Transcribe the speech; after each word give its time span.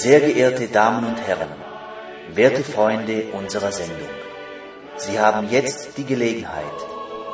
Sehr 0.00 0.20
geehrte 0.20 0.68
Damen 0.68 1.04
und 1.04 1.20
Herren, 1.26 1.48
werte 2.32 2.62
Freunde 2.62 3.32
unserer 3.32 3.72
Sendung, 3.72 4.14
Sie 4.96 5.18
haben 5.18 5.50
jetzt 5.50 5.98
die 5.98 6.04
Gelegenheit, 6.04 6.78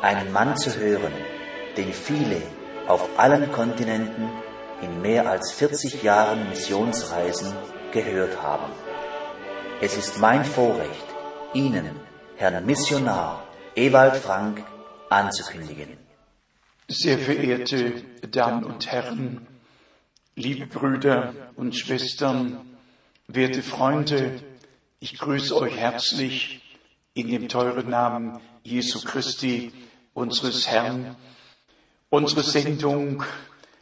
einen 0.00 0.32
Mann 0.32 0.56
zu 0.56 0.74
hören, 0.74 1.12
den 1.76 1.92
viele 1.92 2.40
auf 2.88 3.06
allen 3.18 3.52
Kontinenten 3.52 4.30
in 4.80 5.02
mehr 5.02 5.28
als 5.28 5.52
40 5.52 6.02
Jahren 6.02 6.48
Missionsreisen 6.48 7.52
gehört 7.92 8.42
haben. 8.42 8.72
Es 9.82 9.98
ist 9.98 10.18
mein 10.18 10.42
Vorrecht, 10.42 11.08
Ihnen, 11.52 11.90
Herrn 12.36 12.64
Missionar 12.64 13.46
Ewald 13.76 14.16
Frank, 14.16 14.64
anzukündigen. 15.10 15.98
Sehr 16.88 17.18
verehrte 17.18 17.92
Damen 18.30 18.64
und 18.64 18.90
Herren, 18.90 19.53
liebe 20.36 20.66
Brüder 20.66 21.32
und 21.54 21.76
Schwestern, 21.76 22.76
werte 23.28 23.62
Freunde, 23.62 24.42
ich 24.98 25.16
grüße 25.18 25.56
euch 25.56 25.76
herzlich 25.76 26.60
in 27.14 27.28
dem 27.28 27.48
teuren 27.48 27.88
Namen 27.88 28.40
Jesu 28.64 29.00
Christi, 29.00 29.72
unseres 30.12 30.66
Herrn. 30.66 31.16
Unsere 32.10 32.42
Sendung 32.42 33.22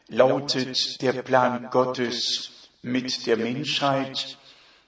lautet 0.09 1.01
der 1.01 1.23
Plan 1.23 1.69
Gottes 1.71 2.69
mit 2.83 3.27
der 3.27 3.39
Menschheit. 3.39 4.37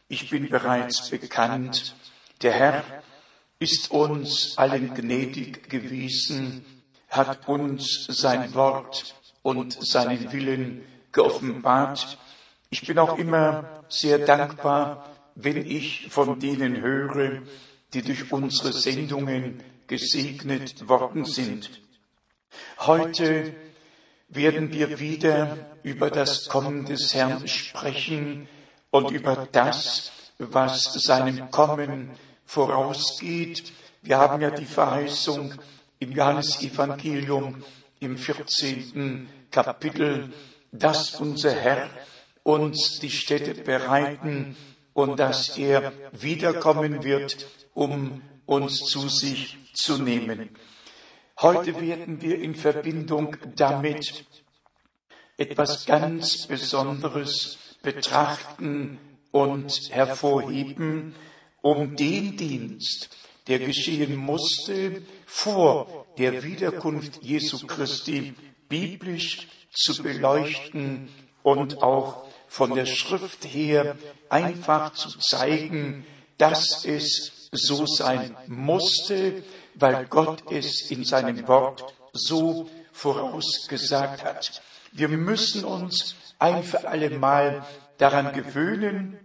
Ich 0.08 0.28
bin 0.28 0.50
bereits 0.50 1.08
bekannt. 1.08 1.94
Der 2.42 2.52
Herr 2.52 2.84
ist 3.58 3.90
uns 3.90 4.58
allen 4.58 4.92
gnädig 4.92 5.70
gewesen, 5.70 6.64
hat 7.08 7.48
uns 7.48 8.06
sein 8.10 8.52
Wort 8.54 9.14
und 9.42 9.72
seinen 9.80 10.30
Willen 10.32 10.82
geoffenbart. 11.14 12.18
Ich 12.68 12.86
bin 12.86 12.98
auch 12.98 13.16
immer 13.16 13.84
sehr 13.88 14.18
dankbar, 14.18 15.08
wenn 15.34 15.64
ich 15.64 16.08
von 16.10 16.38
denen 16.38 16.82
höre, 16.82 17.42
die 17.94 18.02
durch 18.02 18.30
unsere 18.30 18.72
Sendungen 18.72 19.62
gesegnet 19.86 20.88
worden 20.88 21.24
sind. 21.24 21.80
Heute 22.80 23.54
werden 24.28 24.72
wir 24.72 24.98
wieder 24.98 25.56
über 25.82 26.10
das 26.10 26.48
Kommen 26.48 26.84
des 26.84 27.14
Herrn 27.14 27.46
sprechen 27.48 28.48
und 28.90 29.10
über 29.10 29.48
das, 29.50 30.12
was 30.38 30.92
seinem 30.94 31.50
Kommen 31.50 32.10
vorausgeht. 32.44 33.72
Wir 34.02 34.18
haben 34.18 34.42
ja 34.42 34.50
die 34.50 34.64
Verheißung 34.64 35.54
im 35.98 36.12
Johannesevangelium 36.12 37.62
im 38.00 38.18
14. 38.18 39.28
Kapitel, 39.50 40.32
dass 40.74 41.20
unser 41.20 41.52
Herr 41.52 41.88
uns 42.42 42.98
die 43.00 43.10
Städte 43.10 43.54
bereiten 43.54 44.56
und 44.92 45.18
dass 45.18 45.56
er 45.56 45.92
wiederkommen 46.12 47.04
wird, 47.04 47.46
um 47.72 48.22
uns 48.46 48.80
zu 48.80 49.08
sich 49.08 49.56
zu 49.72 49.98
nehmen. 49.98 50.50
Heute 51.40 51.80
werden 51.80 52.20
wir 52.20 52.38
in 52.38 52.54
Verbindung 52.54 53.36
damit 53.56 54.24
etwas 55.36 55.86
ganz 55.86 56.46
Besonderes 56.46 57.58
betrachten 57.82 58.98
und 59.32 59.90
hervorheben, 59.90 61.14
um 61.60 61.96
den 61.96 62.36
Dienst, 62.36 63.10
der 63.48 63.58
geschehen 63.58 64.16
musste, 64.16 65.02
vor 65.26 66.06
der 66.18 66.42
Wiederkunft 66.44 67.22
Jesu 67.22 67.66
Christi 67.66 68.34
biblisch 68.68 69.48
zu 69.74 70.02
beleuchten 70.02 71.08
und 71.42 71.82
auch 71.82 72.24
von 72.48 72.74
der 72.74 72.86
Schrift 72.86 73.44
her 73.44 73.96
einfach 74.28 74.92
zu 74.94 75.18
zeigen, 75.18 76.06
dass 76.38 76.84
es 76.84 77.48
so 77.52 77.86
sein 77.86 78.36
musste, 78.46 79.42
weil 79.74 80.06
Gott 80.06 80.50
es 80.50 80.90
in 80.90 81.04
seinem 81.04 81.46
Wort 81.48 81.84
so 82.12 82.68
vorausgesagt 82.92 84.24
hat. 84.24 84.62
Wir 84.92 85.08
müssen 85.08 85.64
uns 85.64 86.14
ein 86.38 86.62
für 86.62 86.86
alle 86.88 87.10
Mal 87.10 87.64
daran 87.98 88.32
gewöhnen, 88.32 89.18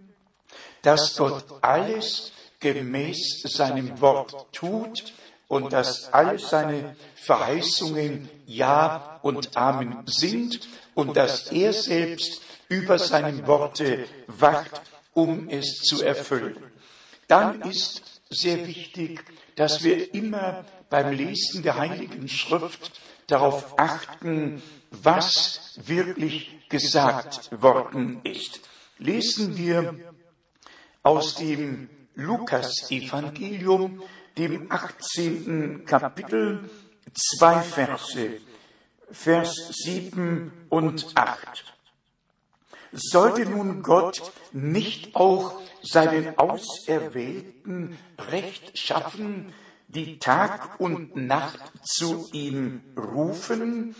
dass 0.82 1.16
Gott 1.16 1.44
alles 1.62 2.32
gemäß 2.58 3.42
seinem 3.44 4.00
Wort 4.00 4.52
tut 4.52 5.12
und 5.48 5.72
dass 5.72 6.12
alle 6.12 6.38
seine 6.38 6.96
Verheißungen 7.16 8.28
Ja 8.50 9.20
und 9.22 9.56
Amen 9.56 10.02
sind 10.06 10.68
und 10.94 11.16
dass 11.16 11.52
er 11.52 11.72
selbst 11.72 12.42
über 12.68 12.98
seine 12.98 13.46
Worte 13.46 14.06
wacht, 14.26 14.82
um 15.14 15.48
es 15.48 15.78
zu 15.82 16.02
erfüllen. 16.02 16.56
Dann 17.28 17.62
ist 17.62 18.02
sehr 18.28 18.66
wichtig, 18.66 19.24
dass 19.54 19.84
wir 19.84 20.12
immer 20.14 20.64
beim 20.88 21.12
Lesen 21.12 21.62
der 21.62 21.78
Heiligen 21.78 22.28
Schrift 22.28 23.00
darauf 23.28 23.78
achten, 23.78 24.60
was 24.90 25.78
wirklich 25.86 26.68
gesagt 26.68 27.50
worden 27.62 28.20
ist. 28.24 28.60
Lesen 28.98 29.56
wir 29.56 29.94
aus 31.04 31.36
dem 31.36 31.88
Lukas-Evangelium, 32.16 34.02
dem 34.36 34.70
18. 34.72 35.84
Kapitel, 35.84 36.68
zwei 37.14 37.60
Verse, 37.60 38.40
Vers 39.10 39.54
7 39.84 40.66
und 40.68 41.12
8. 41.14 41.64
Sollte 42.92 43.46
nun 43.46 43.82
Gott 43.82 44.32
nicht 44.52 45.14
auch 45.14 45.60
seinen 45.82 46.38
Auserwählten 46.38 47.96
Recht 48.18 48.78
schaffen, 48.78 49.52
die 49.88 50.18
Tag 50.18 50.80
und 50.80 51.16
Nacht 51.16 51.60
zu 51.82 52.28
ihm 52.32 52.82
rufen, 52.96 53.96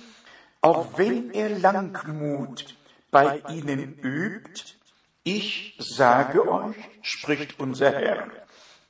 auch 0.60 0.98
wenn 0.98 1.30
er 1.32 1.58
Langmut 1.58 2.76
bei 3.10 3.42
ihnen 3.48 3.98
übt, 3.98 4.76
ich 5.22 5.76
sage 5.78 6.48
euch, 6.48 6.76
spricht 7.02 7.60
unser 7.60 7.92
Herr, 7.92 8.28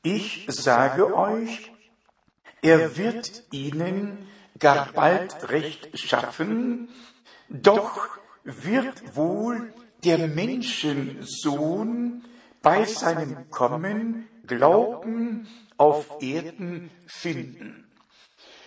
ich 0.02 0.46
sage 0.48 1.14
euch, 1.14 1.72
er 2.62 2.96
wird 2.96 3.44
ihnen 3.50 4.26
gar 4.58 4.92
bald 4.92 5.48
Recht 5.50 5.98
schaffen, 5.98 6.88
doch 7.48 8.08
wird 8.44 9.16
wohl 9.16 9.72
der 10.04 10.28
Menschensohn 10.28 12.24
bei 12.62 12.84
seinem 12.84 13.50
Kommen 13.50 14.28
Glauben 14.46 15.48
auf 15.76 16.20
Erden 16.20 16.90
finden. 17.06 17.90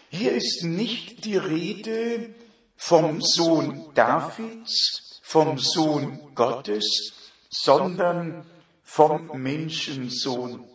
Hier 0.09 0.33
ist 0.33 0.63
nicht 0.63 1.25
die 1.25 1.37
Rede 1.37 2.33
vom 2.75 3.21
Sohn 3.21 3.91
Davids, 3.93 5.21
vom 5.23 5.57
Sohn 5.57 6.19
Gottes, 6.35 7.13
sondern 7.49 8.45
vom 8.83 9.31
Menschensohn. 9.41 10.65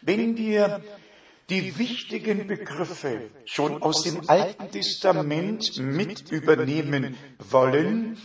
Wenn 0.00 0.36
wir 0.36 0.82
die 1.52 1.78
wichtigen 1.78 2.46
Begriffe 2.46 3.28
schon 3.44 3.82
aus 3.82 4.04
dem 4.04 4.26
Alten 4.26 4.70
Testament 4.70 5.76
mit 5.76 6.32
übernehmen 6.32 7.14
wollen, 7.50 8.16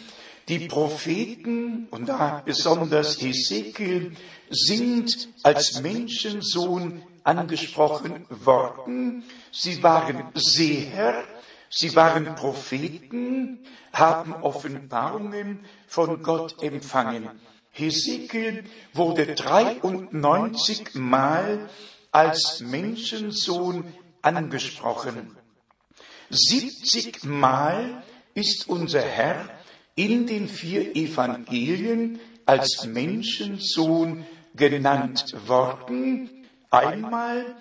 die 0.47 0.59
Propheten, 0.59 1.89
und 1.91 2.07
da 2.07 2.41
besonders 2.45 3.21
Hesekiel, 3.21 4.13
sind 4.49 5.27
als 5.43 5.81
Menschensohn 5.81 7.03
angesprochen 7.23 8.25
worden. 8.29 9.25
Sie 9.51 9.83
waren 9.83 10.31
Seher, 10.33 11.25
sie 11.69 11.93
waren 11.97 12.33
Propheten, 12.33 13.59
haben 13.91 14.35
Offenbarungen 14.35 15.65
von 15.85 16.23
Gott 16.23 16.63
empfangen. 16.63 17.29
Hesekiel 17.71 18.63
wurde 18.93 19.35
93 19.35 20.95
Mal 20.95 21.69
als 22.17 22.61
Menschensohn 22.61 23.93
angesprochen. 24.23 25.37
70 26.31 27.25
Mal 27.25 28.01
ist 28.33 28.67
unser 28.67 29.03
Herr 29.03 29.47
in 29.93 30.25
den 30.25 30.49
vier 30.49 30.95
Evangelien 30.95 32.19
als 32.47 32.87
Menschensohn 32.87 34.25
genannt 34.55 35.35
worden. 35.45 36.31
Einmal 36.71 37.55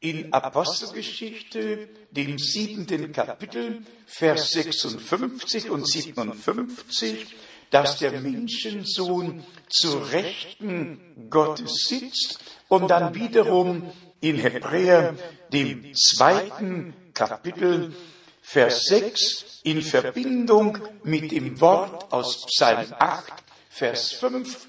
in 0.00 0.32
Apostelgeschichte, 0.32 1.88
dem 2.10 2.40
siebenten 2.40 3.12
Kapitel, 3.12 3.84
Vers 4.04 4.50
56 4.50 5.70
und 5.70 5.88
57, 5.88 7.36
dass 7.70 7.98
der 7.98 8.20
Menschensohn 8.20 9.44
zu 9.68 9.98
Rechten 9.98 11.28
Gottes 11.30 11.86
sitzt 11.88 12.40
und 12.68 12.88
dann 12.88 13.14
wiederum 13.14 13.90
in 14.20 14.36
Hebräer, 14.36 15.14
dem 15.52 15.94
zweiten 15.94 16.94
Kapitel, 17.12 17.94
Vers 18.40 18.84
6, 18.84 19.60
in 19.64 19.82
Verbindung 19.82 20.78
mit 21.02 21.32
dem 21.32 21.60
Wort 21.60 22.12
aus 22.12 22.46
Psalm 22.46 22.94
8, 22.98 23.32
Vers 23.68 24.12
5, 24.12 24.66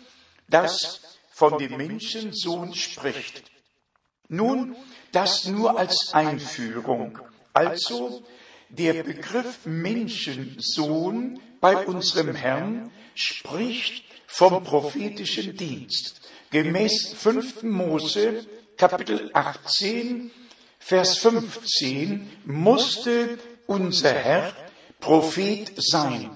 das 0.50 1.02
von 1.32 1.58
dem 1.58 1.78
Menschensohn 1.78 2.74
spricht. 2.74 3.44
Nun, 4.30 4.76
das 5.12 5.46
nur 5.46 5.78
als 5.78 6.14
Einführung. 6.14 7.20
Also, 7.54 8.24
der 8.70 9.04
Begriff 9.04 9.66
Menschensohn 9.66 11.40
bei 11.60 11.86
unserem 11.86 12.36
Herrn 12.36 12.92
spricht 13.16 14.04
vom 14.28 14.64
prophetischen 14.64 15.56
Dienst. 15.56 16.22
Gemäß 16.52 17.14
5. 17.18 17.64
Mose, 17.64 18.46
Kapitel 18.78 19.30
18, 19.34 20.32
Vers 20.80 21.18
15, 21.18 22.30
musste 22.46 23.38
unser 23.66 24.14
Herr 24.14 24.54
Prophet 25.00 25.72
sein. 25.76 26.30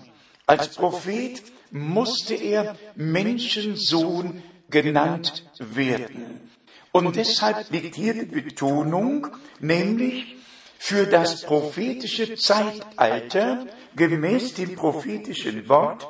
Als 0.45 0.69
Prophet 0.69 1.41
musste 1.71 2.35
er 2.35 2.75
Menschensohn 2.95 4.43
genannt 4.69 5.45
werden. 5.59 6.49
Und 6.91 7.15
deshalb 7.15 7.69
liegt 7.69 7.95
hier 7.95 8.13
die 8.13 8.41
Betonung, 8.41 9.27
nämlich 9.59 10.35
für 10.77 11.05
das 11.05 11.43
prophetische 11.43 12.35
Zeitalter 12.35 13.67
gemäß 13.95 14.53
dem 14.53 14.75
prophetischen 14.75 15.67
Wort 15.69 16.07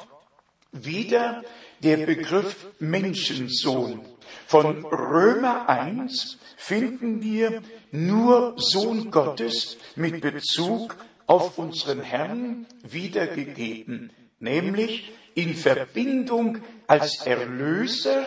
wieder 0.72 1.44
der 1.84 1.98
Begriff 1.98 2.68
Menschensohn. 2.80 4.02
Von 4.48 4.86
Römer 4.86 5.68
1 5.68 6.38
finden 6.58 7.22
wir 7.22 7.62
nur 7.92 8.56
Sohn 8.58 9.12
Gottes 9.12 9.78
mit 9.96 10.22
Bezug 10.22 10.96
auf 11.28 11.58
unseren 11.58 12.02
Herrn 12.02 12.68
wiedergegeben, 12.84 14.12
nämlich 14.40 15.12
in 15.36 15.56
Verbindung 15.56 16.60
als 16.88 17.26
Erlöser 17.26 18.26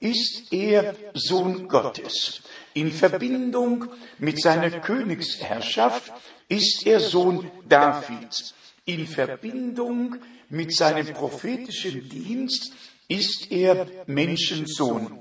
ist 0.00 0.52
er 0.52 0.94
Sohn 1.14 1.68
Gottes. 1.68 2.42
In 2.74 2.90
Verbindung 2.90 3.86
mit 4.18 4.40
seiner 4.40 4.70
Königsherrschaft 4.70 6.12
ist 6.48 6.86
er 6.86 7.00
Sohn 7.00 7.50
Davids. 7.68 8.54
In 8.90 9.06
Verbindung 9.06 10.16
mit 10.48 10.74
seinem 10.74 11.14
prophetischen 11.14 12.08
Dienst 12.08 12.72
ist 13.06 13.52
er 13.52 13.86
Menschensohn. 14.06 15.16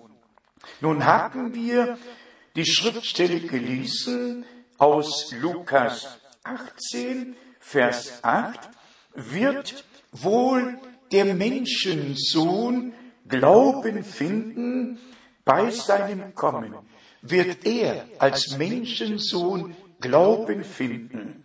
Nun 0.82 1.06
haben 1.06 1.54
wir 1.54 2.00
die 2.56 2.66
Schriftstelle 2.66 3.42
gelesen 3.42 4.44
aus 4.80 5.32
Lukas 5.40 6.18
18, 6.44 7.36
Vers 7.60 8.24
8, 8.24 8.60
wird 9.14 9.86
wohl 10.14 10.80
der 11.12 11.36
Menschensohn 11.36 12.94
Glauben 13.28 14.04
finden 14.04 14.98
bei 15.46 15.70
seinem 15.70 16.34
Kommen, 16.34 16.74
wird 17.22 17.68
er 17.68 18.08
als 18.18 18.58
Menschensohn 18.58 19.76
Glauben 20.02 20.64
finden. 20.64 21.44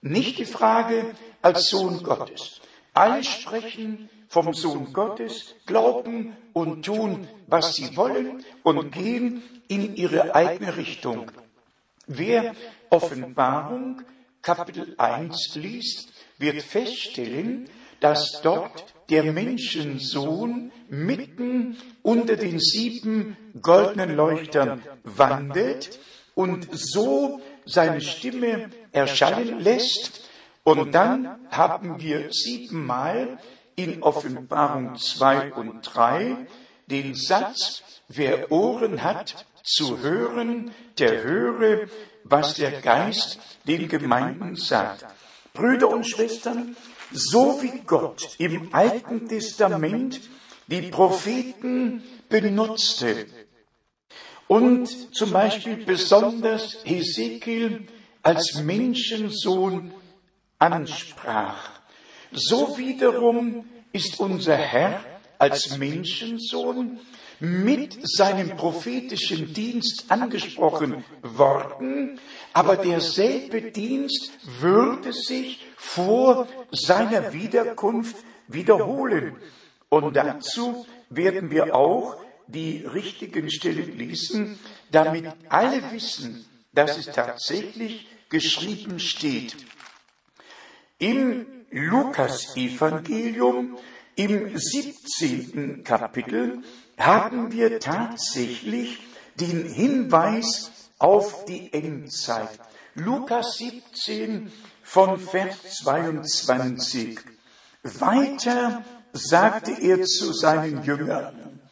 Nicht 0.00 0.38
die 0.38 0.46
Frage 0.46 1.14
als 1.42 1.68
Sohn 1.68 2.02
Gottes. 2.02 2.60
Alle 2.94 3.24
sprechen 3.24 4.08
vom 4.28 4.52
Sohn 4.54 4.92
Gottes, 4.92 5.54
glauben 5.66 6.36
und 6.52 6.84
tun, 6.84 7.28
was 7.46 7.74
sie 7.74 7.96
wollen 7.96 8.44
und 8.62 8.92
gehen 8.92 9.42
in 9.68 9.96
ihre 9.96 10.34
eigene 10.34 10.76
Richtung. 10.76 11.30
Wer 12.06 12.54
Offenbarung 12.90 14.02
Kapitel 14.42 14.94
1 14.96 15.56
liest, 15.56 16.12
wird 16.38 16.62
feststellen, 16.62 17.68
dass 18.00 18.40
dort 18.42 18.86
der 19.10 19.24
Menschensohn 19.24 20.72
mitten 20.88 21.76
unter 22.02 22.36
den 22.36 22.58
sieben 22.58 23.36
goldenen 23.60 24.16
Leuchtern 24.16 24.82
wandelt 25.04 25.98
und 26.34 26.68
so 26.72 27.40
seine 27.66 28.00
Stimme 28.00 28.70
erscheinen 28.92 29.60
lässt. 29.60 30.29
Und 30.62 30.92
dann 30.92 31.48
haben 31.50 32.00
wir 32.00 32.32
siebenmal 32.32 33.38
in 33.76 34.02
Offenbarung 34.02 34.96
2 34.96 35.54
und 35.54 35.82
3 35.82 36.46
den 36.86 37.14
Satz, 37.14 37.82
wer 38.08 38.50
Ohren 38.52 39.02
hat 39.02 39.46
zu 39.62 39.98
hören, 39.98 40.72
der 40.98 41.22
höre, 41.22 41.88
was 42.24 42.54
der 42.54 42.80
Geist 42.80 43.38
den 43.66 43.88
Gemeinden 43.88 44.56
sagt. 44.56 45.06
Brüder 45.54 45.88
und 45.88 46.06
Schwestern, 46.06 46.76
so 47.12 47.62
wie 47.62 47.80
Gott 47.86 48.36
im 48.38 48.72
Alten 48.72 49.28
Testament 49.28 50.20
die 50.66 50.82
Propheten 50.82 52.02
benutzte 52.28 53.26
und 54.46 55.14
zum 55.14 55.32
Beispiel 55.32 55.84
besonders 55.84 56.78
Hesekiel 56.84 57.86
als 58.22 58.60
Menschensohn 58.62 59.92
ansprach, 60.60 61.70
so 62.30 62.78
wiederum 62.78 63.64
ist 63.92 64.20
unser 64.20 64.56
Herr 64.56 65.02
als 65.38 65.78
Menschensohn 65.78 67.00
mit 67.40 67.98
seinem 68.06 68.56
prophetischen 68.56 69.52
Dienst 69.54 70.04
angesprochen 70.08 71.04
worden, 71.22 72.20
aber 72.52 72.76
derselbe 72.76 73.62
Dienst 73.62 74.30
würde 74.60 75.12
sich 75.12 75.66
vor 75.76 76.46
seiner 76.70 77.32
Wiederkunft 77.32 78.16
wiederholen. 78.46 79.36
Und 79.88 80.14
dazu 80.14 80.86
werden 81.08 81.50
wir 81.50 81.74
auch 81.74 82.18
die 82.46 82.84
richtigen 82.84 83.50
Stellen 83.50 83.96
lesen, 83.96 84.58
damit 84.90 85.24
alle 85.48 85.80
wissen, 85.92 86.44
dass 86.72 86.98
es 86.98 87.06
tatsächlich 87.06 88.06
geschrieben 88.28 88.98
steht. 88.98 89.56
Im 91.00 91.46
Lukas-Evangelium 91.70 93.76
im 94.16 94.58
17. 94.58 95.82
Kapitel 95.82 96.62
haben 96.98 97.52
wir 97.52 97.80
tatsächlich 97.80 98.98
den 99.34 99.64
Hinweis 99.64 100.90
auf 100.98 101.46
die 101.46 101.72
Endzeit. 101.72 102.50
Lukas 102.94 103.56
17 103.56 104.52
von 104.82 105.18
Vers 105.18 105.78
22. 105.82 107.18
Weiter 107.82 108.84
sagte 109.14 109.72
er 109.80 110.02
zu 110.02 110.34
seinen 110.34 110.84
Jüngern, 110.84 111.62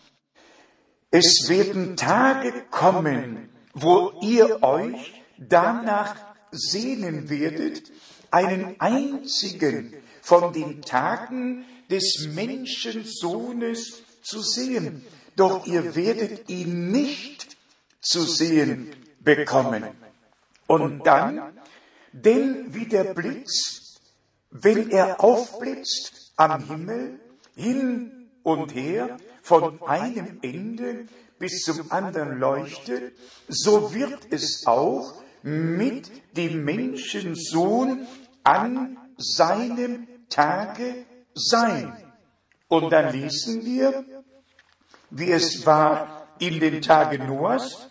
es 1.11 1.50
werden 1.50 1.99
Tage 1.99 2.64
kommen, 2.70 3.50
wo 3.75 4.18
ihr 4.23 4.62
euch 4.62 5.23
danach 5.37 6.16
sehnen 6.50 7.28
werdet, 7.28 7.82
einen 8.30 8.80
einzigen 8.80 9.94
von 10.23 10.52
den 10.52 10.82
Tagen 10.82 11.64
des 11.90 12.28
Menschensohnes 12.35 14.02
zu 14.23 14.42
sehen, 14.42 15.04
doch 15.37 15.66
ihr 15.66 15.94
werdet 15.94 16.49
ihn 16.50 16.90
nicht 16.90 17.56
zu 18.00 18.23
sehen 18.23 18.92
bekommen. 19.20 19.85
Und 20.66 21.06
dann, 21.06 21.58
denn 22.12 22.75
wie 22.75 22.87
der 22.87 23.14
Blitz, 23.14 23.99
wenn 24.50 24.90
er 24.90 25.23
aufblitzt 25.23 26.32
am 26.37 26.66
Himmel, 26.66 27.20
hin 27.56 28.28
und 28.42 28.75
her, 28.75 29.16
von 29.42 29.82
einem 29.82 30.38
Ende 30.42 31.06
bis 31.38 31.62
zum 31.62 31.90
anderen 31.90 32.38
leuchtet, 32.38 33.14
so 33.49 33.94
wird 33.94 34.30
es 34.30 34.66
auch 34.66 35.23
mit 35.42 36.11
dem 36.37 36.64
Menschensohn 36.64 38.07
an 38.45 38.97
seinem 39.16 40.09
Tage 40.28 41.07
sein. 41.35 41.92
Und 42.68 42.90
dann 42.90 43.12
lesen 43.12 43.64
wir, 43.64 44.04
wie 45.11 45.33
es 45.33 45.64
war 45.64 46.28
in 46.38 46.61
den 46.61 46.83
Tagen 46.83 47.26
Noahs 47.26 47.88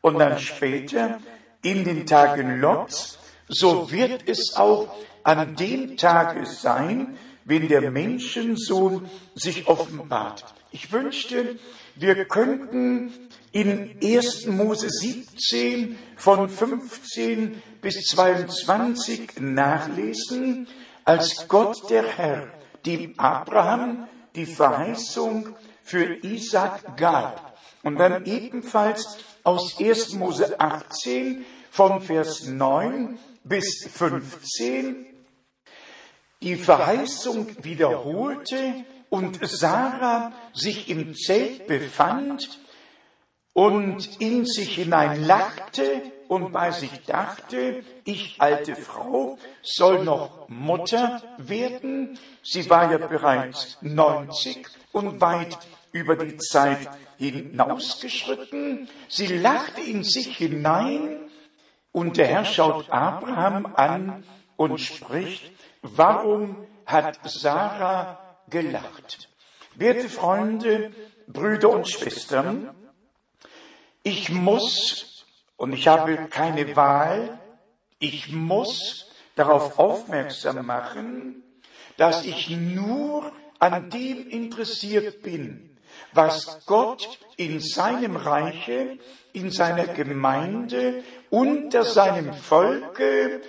und 0.00 0.18
dann 0.18 0.38
später 0.38 1.20
in 1.62 1.84
den 1.84 2.06
Tagen 2.06 2.60
Lots, 2.60 3.18
so 3.48 3.90
wird 3.90 4.28
es 4.28 4.56
auch 4.56 4.88
an 5.22 5.56
dem 5.56 5.96
Tage 5.96 6.46
sein, 6.46 7.18
wenn 7.44 7.68
der 7.68 7.90
Menschensohn 7.90 9.10
sich 9.34 9.66
offenbart. 9.66 10.44
Ich 10.70 10.92
wünschte, 10.92 11.58
wir 11.96 12.24
könnten 12.24 13.12
in 13.52 13.96
1. 14.02 14.46
Mose 14.46 14.88
17 14.88 15.98
von 16.16 16.48
15 16.48 17.60
bis 17.80 17.96
22 18.06 19.40
nachlesen, 19.40 20.68
als 21.04 21.48
Gott 21.48 21.90
der 21.90 22.06
Herr 22.06 22.52
dem 22.86 23.18
Abraham 23.18 24.08
die 24.36 24.46
Verheißung 24.46 25.56
für 25.82 26.24
Isaac 26.24 26.96
gab. 26.96 27.58
Und 27.82 27.96
dann 27.96 28.26
ebenfalls 28.26 29.18
aus 29.42 29.78
1. 29.80 30.14
Mose 30.14 30.60
18 30.60 31.44
von 31.70 32.00
Vers 32.00 32.46
9 32.46 33.18
bis 33.42 33.88
15 33.90 35.06
die 36.42 36.56
Verheißung 36.56 37.48
wiederholte, 37.62 38.84
und 39.10 39.40
Sarah 39.42 40.32
sich 40.54 40.88
im 40.88 41.14
Zelt 41.14 41.66
befand 41.66 42.59
und 43.52 44.20
in 44.20 44.46
sich 44.46 44.76
hinein 44.76 45.24
lachte 45.24 46.02
und 46.28 46.52
bei 46.52 46.70
sich 46.70 47.04
dachte, 47.06 47.82
ich 48.04 48.36
alte 48.38 48.76
Frau 48.76 49.36
soll 49.62 50.04
noch 50.04 50.48
Mutter 50.48 51.20
werden. 51.38 52.18
Sie 52.42 52.70
war 52.70 52.92
ja 52.92 52.98
bereits 52.98 53.78
90 53.80 54.66
und 54.92 55.20
weit 55.20 55.58
über 55.92 56.14
die 56.14 56.36
Zeit 56.36 56.88
hinausgeschritten. 57.18 58.88
Sie 59.08 59.26
lachte 59.26 59.80
in 59.80 60.04
sich 60.04 60.36
hinein 60.36 61.18
und 61.90 62.16
der 62.16 62.28
Herr 62.28 62.44
schaut 62.44 62.88
Abraham 62.90 63.74
an 63.74 64.24
und 64.56 64.78
spricht, 64.78 65.50
warum 65.82 66.64
hat 66.86 67.18
Sarah 67.24 68.20
gelacht? 68.48 69.28
Werte 69.74 70.08
Freunde, 70.08 70.92
Brüder 71.26 71.70
und 71.70 71.88
Schwestern, 71.88 72.70
ich 74.02 74.30
muss, 74.30 75.24
und 75.56 75.72
ich 75.72 75.88
habe 75.88 76.28
keine 76.30 76.76
Wahl, 76.76 77.38
ich 77.98 78.32
muss 78.32 79.06
darauf 79.36 79.78
aufmerksam 79.78 80.64
machen, 80.66 81.42
dass 81.96 82.24
ich 82.24 82.48
nur 82.50 83.30
an 83.58 83.90
dem 83.90 84.28
interessiert 84.28 85.22
bin, 85.22 85.76
was 86.12 86.64
Gott 86.66 87.18
in 87.36 87.60
seinem 87.60 88.16
Reiche, 88.16 88.98
in 89.32 89.50
seiner 89.50 89.86
Gemeinde, 89.86 91.04
unter 91.28 91.84
seinem 91.84 92.32
Volke 92.32 93.42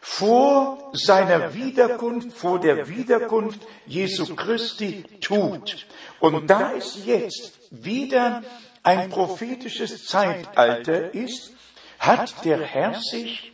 vor 0.00 0.90
seiner 0.94 1.54
Wiederkunft, 1.54 2.32
vor 2.36 2.58
der 2.58 2.88
Wiederkunft 2.88 3.60
Jesu 3.86 4.34
Christi 4.34 5.04
tut. 5.20 5.86
Und 6.18 6.50
da 6.50 6.72
es 6.72 7.06
jetzt 7.06 7.60
wieder 7.70 8.42
ein 8.82 9.10
prophetisches 9.10 10.06
Zeitalter 10.06 11.14
ist, 11.14 11.52
hat 11.98 12.44
der 12.44 12.60
Herr 12.60 13.00
sich 13.00 13.52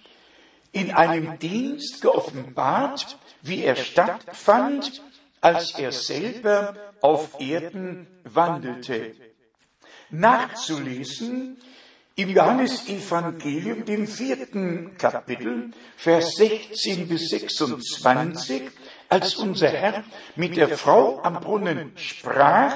in 0.73 0.93
einem 0.93 1.39
Dienst 1.39 2.01
geoffenbart, 2.01 3.19
wie 3.43 3.63
er 3.63 3.77
stattfand, 3.77 5.03
als 5.41 5.79
er 5.79 5.93
selber 5.93 6.75
auf 7.01 7.41
Erden 7.41 8.07
wandelte. 8.25 9.15
Nachzulesen 10.11 11.59
im 12.17 12.31
Johannesevangelium, 12.31 13.85
dem 13.85 14.09
vierten 14.09 14.97
Kapitel, 14.99 15.71
Vers 15.97 16.35
16 16.37 17.07
bis 17.07 17.29
26, 17.29 18.63
als 19.09 19.37
unser 19.37 19.69
Herr 19.69 20.05
mit 20.35 20.57
der 20.57 20.77
Frau 20.77 21.21
am 21.23 21.41
Brunnen 21.41 21.93
sprach, 21.97 22.75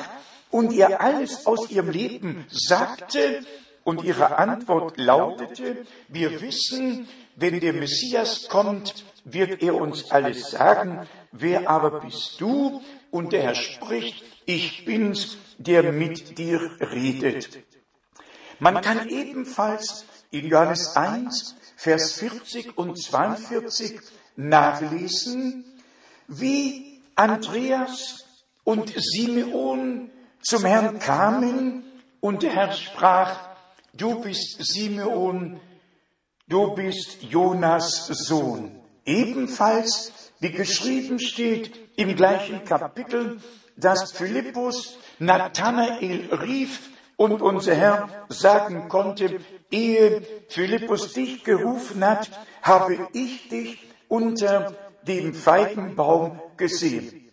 und 0.52 0.72
ihr 0.72 1.00
alles 1.00 1.46
aus 1.46 1.70
ihrem 1.70 1.90
Leben 1.90 2.44
sagte 2.50 3.42
und 3.84 4.04
ihre 4.04 4.38
Antwort 4.38 4.98
lautete, 4.98 5.84
wir 6.08 6.40
wissen, 6.40 7.08
wenn 7.34 7.58
der 7.58 7.72
Messias 7.72 8.46
kommt, 8.48 9.04
wird 9.24 9.62
er 9.62 9.74
uns 9.74 10.10
alles 10.10 10.50
sagen, 10.50 11.08
wer 11.32 11.68
aber 11.68 12.00
bist 12.00 12.40
du? 12.40 12.82
Und 13.10 13.32
der 13.32 13.42
Herr 13.42 13.54
spricht, 13.54 14.24
ich 14.44 14.84
bin's, 14.84 15.38
der 15.58 15.90
mit 15.90 16.38
dir 16.38 16.60
redet. 16.80 17.58
Man 18.58 18.80
kann 18.82 19.08
ebenfalls 19.08 20.04
in 20.30 20.46
Johannes 20.46 20.94
1, 20.96 21.56
Vers 21.76 22.12
40 22.12 22.76
und 22.76 23.02
42 23.02 24.00
nachlesen, 24.36 25.64
wie 26.28 27.00
Andreas 27.16 28.24
und 28.64 28.92
Simeon 28.96 30.11
zum 30.42 30.64
Herrn 30.64 30.98
kamen 30.98 31.84
und 32.20 32.42
der 32.42 32.52
Herr 32.52 32.72
sprach, 32.72 33.38
du 33.94 34.20
bist 34.20 34.56
Simeon, 34.64 35.60
du 36.48 36.74
bist 36.74 37.22
Jonas 37.22 38.06
Sohn. 38.06 38.80
Ebenfalls, 39.04 40.12
wie 40.40 40.50
geschrieben 40.50 41.18
steht 41.18 41.72
im 41.96 42.14
gleichen 42.16 42.64
Kapitel, 42.64 43.40
dass 43.76 44.12
Philippus 44.12 44.98
Nathanael 45.18 46.28
rief 46.34 46.90
und 47.16 47.42
unser 47.42 47.74
Herr 47.74 48.08
sagen 48.28 48.88
konnte, 48.88 49.40
ehe 49.70 50.22
Philippus 50.48 51.12
dich 51.12 51.44
gerufen 51.44 52.04
hat, 52.04 52.30
habe 52.62 53.08
ich 53.12 53.48
dich 53.48 53.78
unter 54.08 54.74
dem 55.06 55.34
Feigenbaum 55.34 56.40
gesehen. 56.56 57.30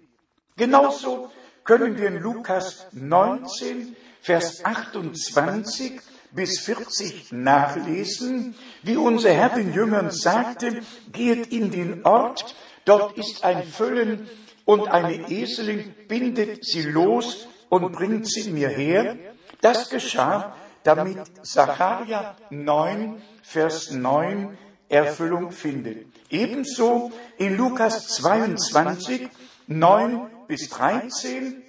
Genauso 0.55 1.31
können 1.69 1.99
wir 1.99 2.07
in 2.07 2.17
Lukas 2.17 2.87
19, 2.93 3.95
Vers 4.21 4.65
28 4.65 6.01
bis 6.31 6.61
40 6.61 7.31
nachlesen, 7.31 8.55
wie 8.81 8.97
unser 8.97 9.31
Herr 9.31 9.49
den 9.49 9.71
Jüngern 9.71 10.09
sagte, 10.09 10.81
geht 11.11 11.53
in 11.53 11.69
den 11.69 12.03
Ort, 12.07 12.55
dort 12.85 13.15
ist 13.19 13.43
ein 13.43 13.61
Füllen 13.61 14.27
und 14.65 14.87
eine 14.87 15.29
Eselin, 15.29 15.93
bindet 16.07 16.65
sie 16.65 16.81
los 16.81 17.47
und 17.69 17.91
bringt 17.91 18.27
sie 18.27 18.49
mir 18.49 18.69
her. 18.69 19.15
Das 19.61 19.91
geschah, 19.91 20.55
damit 20.81 21.19
Sacharja 21.43 22.35
9, 22.49 23.21
Vers 23.43 23.91
9 23.91 24.57
Erfüllung 24.87 25.51
findet. 25.51 26.07
Ebenso 26.31 27.11
in 27.37 27.57
Lukas 27.57 28.07
22, 28.07 29.29
9 29.67 30.31
bis 30.49 30.67
13, 30.69 31.61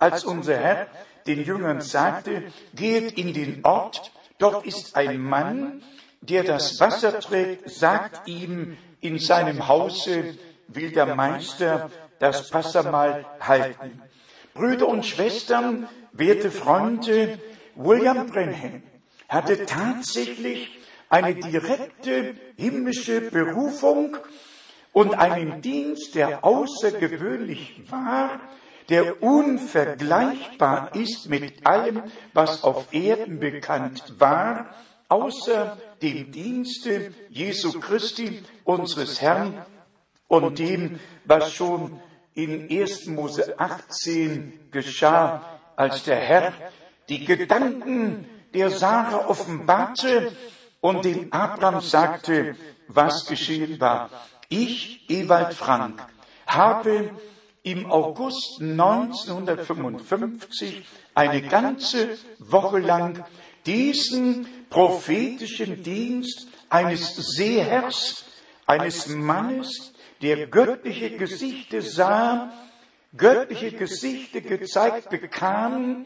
als 0.00 0.24
unser 0.24 0.56
Herr 0.56 0.88
den 1.28 1.44
Jüngern 1.44 1.80
sagte, 1.80 2.42
geht 2.74 3.16
in 3.16 3.32
den 3.32 3.64
Ort, 3.64 4.10
dort 4.38 4.66
ist 4.66 4.96
ein 4.96 5.22
Mann, 5.22 5.84
der 6.20 6.42
das 6.42 6.80
Wasser 6.80 7.20
trägt, 7.20 7.70
sagt 7.70 8.26
ihm, 8.26 8.76
in 9.00 9.20
seinem 9.20 9.68
Hause 9.68 10.36
will 10.66 10.90
der 10.90 11.14
Meister 11.14 11.90
das 12.18 12.50
Passamal 12.50 13.24
halten. 13.38 14.02
Brüder 14.52 14.88
und 14.88 15.06
Schwestern, 15.06 15.88
werte 16.10 16.50
Freunde, 16.50 17.38
William 17.76 18.26
Brenham 18.26 18.82
hatte 19.28 19.64
tatsächlich 19.64 20.76
eine 21.08 21.36
direkte 21.36 22.34
himmlische 22.56 23.20
Berufung 23.20 24.16
und 24.92 25.14
einen 25.14 25.62
Dienst, 25.62 26.14
der 26.14 26.44
außergewöhnlich 26.44 27.82
war, 27.90 28.40
der 28.88 29.22
unvergleichbar 29.22 30.94
ist 30.94 31.28
mit 31.28 31.66
allem, 31.66 32.02
was 32.34 32.64
auf 32.64 32.92
Erden 32.92 33.38
bekannt 33.40 34.14
war, 34.18 34.74
außer 35.08 35.78
dem 36.02 36.32
Dienste 36.32 37.12
Jesu 37.30 37.80
Christi, 37.80 38.42
unseres 38.64 39.20
Herrn, 39.20 39.64
und 40.28 40.58
dem, 40.58 40.98
was 41.24 41.52
schon 41.52 42.00
in 42.34 42.70
1. 42.70 43.06
Mose 43.06 43.58
18 43.58 44.70
geschah, 44.70 45.60
als 45.76 46.04
der 46.04 46.16
Herr 46.16 46.52
die 47.08 47.24
Gedanken 47.24 48.26
der 48.54 48.70
Sarah 48.70 49.28
offenbarte 49.28 50.32
und 50.80 51.04
dem 51.04 51.32
Abraham 51.32 51.80
sagte, 51.80 52.56
was 52.88 53.26
geschehen 53.26 53.80
war. 53.80 54.10
Ich, 54.52 55.08
Ewald 55.08 55.54
Frank, 55.54 56.06
habe 56.46 57.10
im 57.62 57.90
August 57.90 58.60
1955 58.60 60.84
eine 61.14 61.40
ganze 61.40 62.18
Woche 62.38 62.80
lang 62.80 63.24
diesen 63.64 64.46
prophetischen 64.68 65.82
Dienst 65.82 66.48
eines 66.68 67.16
Sehers, 67.16 68.26
eines 68.66 69.06
Mannes, 69.06 69.94
der 70.20 70.48
göttliche 70.48 71.16
Gesichter 71.16 71.80
sah, 71.80 72.52
göttliche 73.16 73.72
Gesichter 73.72 74.42
gezeigt 74.42 75.08
bekam 75.08 76.04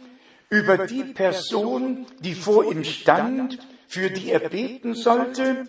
über 0.51 0.87
die 0.87 1.03
Person, 1.03 2.07
die 2.21 2.35
vor 2.35 2.71
ihm 2.71 2.85
stand, 2.85 3.59
für 3.89 4.09
die 4.09 4.31
er 4.31 4.49
beten 4.49 4.95
sollte, 4.95 5.67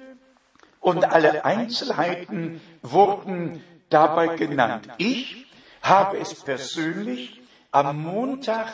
und 0.79 1.05
alle 1.05 1.45
Einzelheiten 1.45 2.61
wurden 2.81 3.63
dabei 3.89 4.35
genannt. 4.35 4.87
Ich 4.97 5.47
habe 5.81 6.17
es 6.17 6.35
persönlich 6.35 7.41
am 7.71 8.01
Montag, 8.01 8.67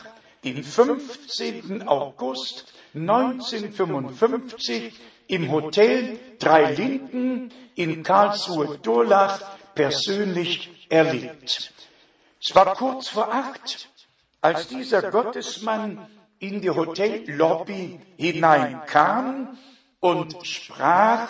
den 0.44 0.62
15. 0.62 1.88
August 1.88 2.72
1955 2.94 4.92
im 5.26 5.50
Hotel 5.50 6.18
Drei 6.38 6.72
Linden 6.72 7.50
in 7.74 8.02
Karlsruhe-Durlach 8.02 9.40
persönlich 9.74 10.86
erlebt. 10.90 11.72
Es 12.46 12.54
war 12.54 12.74
kurz 12.74 13.08
vor 13.08 13.32
acht, 13.32 13.88
als 14.42 14.68
dieser 14.68 15.10
Gottesmann 15.10 16.06
in 16.38 16.60
die 16.60 16.68
Hotellobby 16.70 17.98
hineinkam 18.18 19.56
und 20.00 20.46
sprach, 20.46 21.28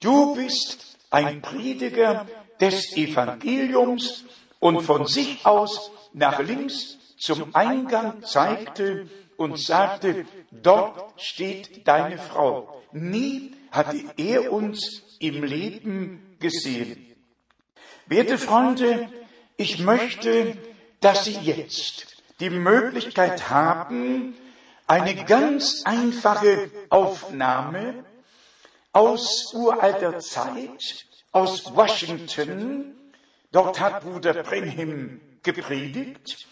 Du 0.00 0.34
bist 0.34 0.98
ein 1.10 1.40
Prediger 1.40 2.26
des 2.60 2.96
Evangeliums 2.96 4.24
und 4.60 4.82
von 4.82 5.06
sich 5.06 5.44
aus 5.46 5.90
nach 6.12 6.38
links 6.40 6.98
zum 7.18 7.54
Eingang 7.54 8.22
zeigte 8.22 9.08
und 9.36 9.58
sagte, 9.58 10.26
dort 10.50 11.20
steht 11.20 11.86
deine 11.86 12.18
Frau. 12.18 12.82
Nie 12.92 13.52
hatte 13.70 14.04
er 14.16 14.52
uns 14.52 15.02
im 15.18 15.42
Leben 15.42 16.36
gesehen. 16.40 17.14
Werte 18.06 18.38
Freunde, 18.38 19.08
ich 19.56 19.78
möchte, 19.78 20.56
dass 21.00 21.24
Sie 21.24 21.38
jetzt 21.42 22.22
die 22.40 22.50
Möglichkeit 22.50 23.48
haben, 23.48 24.34
eine 24.86 25.14
ganz 25.24 25.82
einfache 25.84 26.70
Aufnahme 26.90 28.04
aus 28.96 29.52
uralter 29.52 30.20
Zeit, 30.20 31.04
aus 31.30 31.76
Washington, 31.76 32.96
dort 33.52 33.78
hat 33.78 34.00
Bruder 34.00 34.42
Brenham 34.42 35.20
gepredigt, 35.42 36.48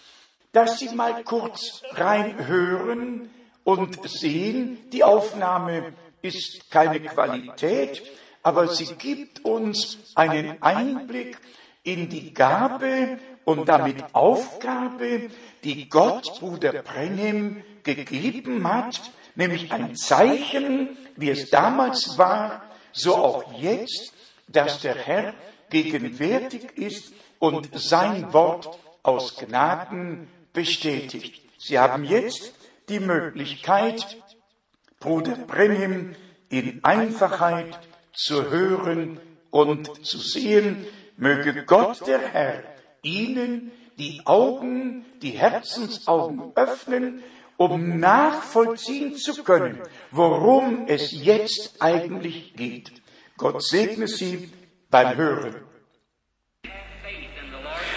dass 0.53 0.79
Sie 0.79 0.95
mal 0.95 1.25
kurz 1.25 1.81
reinhören 1.93 3.31
und 3.65 3.99
sehen, 4.07 4.91
die 4.91 5.03
Aufnahme 5.03 5.95
ist 6.21 6.71
keine 6.71 7.01
Qualität, 7.01 8.03
aber 8.43 8.69
sie 8.69 8.95
gibt 8.95 9.43
uns 9.47 10.13
einen 10.15 10.63
Einblick 10.63 11.39
in 11.83 12.11
die 12.11 12.35
Gabe 12.35 13.21
und 13.47 13.71
damit 13.71 14.05
Aufgabe, 14.13 15.31
die 15.65 15.89
Gott 15.89 16.41
Bruder 16.41 16.75
Brenhem 16.83 17.65
gegeben 17.85 18.71
hat, 18.71 19.01
nämlich 19.35 19.73
ein 19.73 19.97
Zeichen, 19.97 20.99
wie 21.17 21.31
es 21.31 21.51
damals 21.51 22.19
war, 22.19 22.63
so 22.93 23.17
auch 23.17 23.53
jetzt, 23.55 24.13
dass 24.49 24.81
der 24.81 24.95
Herr 24.95 25.35
gegenwärtig 25.71 26.77
ist 26.77 27.13
und 27.39 27.69
sein 27.73 28.33
Wort 28.33 28.79
aus 29.03 29.37
Gnaden 29.37 30.29
bestätigt. 30.53 31.43
Sie 31.59 31.79
haben 31.79 32.05
jetzt 32.05 32.53
die 32.89 33.01
Möglichkeit, 33.01 34.19
Bruder 35.01 35.37
Brenhem 35.37 36.15
in 36.49 36.85
Einfachheit 36.85 37.79
zu 38.13 38.51
hören 38.51 39.21
und 39.51 40.07
zu 40.07 40.19
sehen. 40.19 40.87
Möge 41.17 41.65
Gott 41.65 42.07
der 42.07 42.21
Herr 42.21 42.63
Ihnen 43.03 43.71
die 43.99 44.23
Augen, 44.25 45.05
die 45.23 45.31
Herzensaugen 45.31 46.53
öffnen, 46.57 47.23
um 47.57 47.99
nachvollziehen 47.99 49.17
zu 49.17 49.45
können, 49.45 49.81
worum 50.11 50.87
es 50.89 51.13
jetzt 51.13 51.77
eigentlich 51.81 52.55
geht. 52.55 52.93
Gott 53.37 53.63
segne 53.63 54.09
Sie 54.09 54.51
beim 54.91 55.17
Hören. 55.17 55.57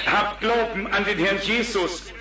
Habt 0.06 0.42
Glauben 0.42 0.88
an 0.88 1.04
den 1.06 1.20
Herrn 1.20 1.40
Jesus. 1.42 2.14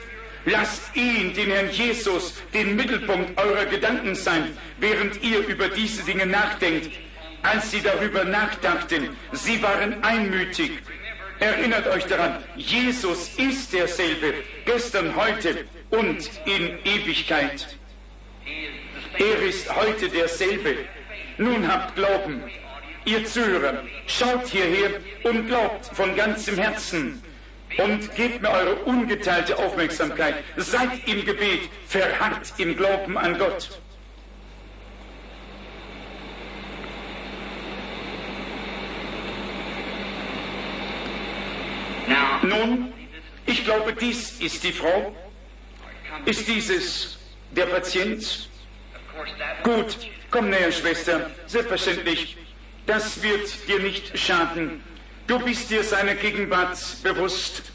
Lasst 0.45 0.95
ihn, 0.95 1.35
den 1.35 1.51
Herrn 1.51 1.71
Jesus, 1.71 2.35
den 2.55 2.77
Mittelpunkt 2.77 3.39
eurer 3.41 3.67
Gedanken 3.67 4.15
sein, 4.15 4.57
während 4.79 5.23
ihr 5.23 5.47
über 5.47 5.69
diese 5.69 6.03
Dinge 6.05 6.27
nachdenkt. 6.27 6.91
Als 7.43 7.71
sie 7.71 7.81
darüber 7.81 8.25
nachdachten, 8.25 9.17
sie 9.33 9.63
waren 9.63 10.03
einmütig. 10.03 10.83
Erinnert 11.39 11.87
euch 11.89 12.07
daran, 12.07 12.43
Jesus 12.57 13.31
ist 13.37 13.73
derselbe, 13.73 14.35
gestern, 14.65 15.15
heute 15.17 15.67
und 15.91 16.31
in 16.47 16.79
Ewigkeit. 16.85 17.77
Er 19.19 19.43
ist 19.43 19.75
heute 19.75 20.09
derselbe. 20.09 20.77
Nun 21.39 21.71
habt 21.71 21.95
Glauben. 21.95 22.43
Ihr 23.05 23.25
Zuhörer, 23.25 23.83
schaut 24.07 24.47
hierher 24.49 25.01
und 25.25 25.47
glaubt 25.47 25.87
von 25.87 26.17
ganzem 26.17 26.57
Herzen 26.57 27.23
und 27.79 28.15
gebt 28.17 28.43
mir 28.43 28.51
eure 28.51 28.75
ungeteilte 28.85 29.57
Aufmerksamkeit. 29.59 30.37
Seid 30.57 31.07
im 31.07 31.25
Gebet, 31.25 31.61
verharrt 31.87 32.55
im 32.59 32.77
Glauben 32.77 33.17
an 33.19 33.39
Gott. 33.39 33.81
Nun, 42.49 42.93
ich 43.47 43.65
glaube, 43.65 43.93
dies 43.93 44.41
ist 44.41 44.63
die 44.63 44.73
Frau. 44.73 45.15
Ist 46.25 46.47
dieses 46.47 47.19
der 47.51 47.67
Patient? 47.67 48.49
Gut, 49.63 49.99
komm 50.31 50.51
näher, 50.51 50.71
Schwester. 50.73 51.31
Selbstverständlich. 51.47 52.37
Das 52.87 53.23
wird 53.23 53.69
dir 53.69 53.81
nicht 53.81 54.17
schaden. 54.17 54.83
Du 55.27 55.39
bist 55.41 55.71
dir 55.71 55.83
seiner 55.83 56.15
Gegenwart 56.15 56.79
bewusst. 57.03 57.73